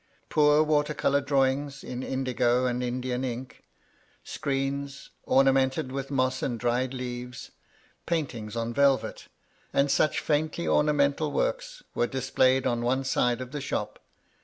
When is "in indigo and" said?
1.83-2.81